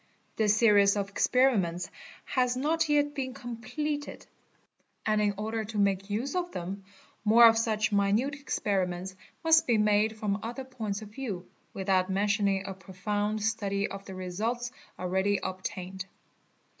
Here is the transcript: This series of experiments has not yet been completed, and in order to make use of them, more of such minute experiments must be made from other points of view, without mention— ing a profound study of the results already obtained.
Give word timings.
This 0.35 0.57
series 0.57 0.97
of 0.97 1.09
experiments 1.11 1.91
has 2.25 2.57
not 2.57 2.89
yet 2.89 3.13
been 3.13 3.35
completed, 3.35 4.25
and 5.05 5.21
in 5.21 5.35
order 5.37 5.63
to 5.65 5.77
make 5.77 6.09
use 6.09 6.35
of 6.35 6.51
them, 6.53 6.85
more 7.23 7.47
of 7.47 7.55
such 7.55 7.91
minute 7.91 8.33
experiments 8.33 9.15
must 9.43 9.67
be 9.67 9.77
made 9.77 10.17
from 10.17 10.39
other 10.41 10.63
points 10.63 11.03
of 11.03 11.09
view, 11.09 11.47
without 11.75 12.09
mention— 12.09 12.47
ing 12.47 12.65
a 12.65 12.73
profound 12.73 13.43
study 13.43 13.87
of 13.87 14.03
the 14.05 14.15
results 14.15 14.71
already 14.97 15.39
obtained. 15.43 16.05